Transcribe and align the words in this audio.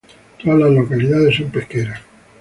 Todas 0.43 0.57
las 0.59 0.71
localidades 0.71 1.35
son 1.37 1.51
pesqueras. 1.51 2.01